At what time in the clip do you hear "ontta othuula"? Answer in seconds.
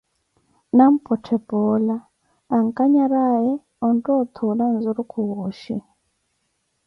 3.87-4.63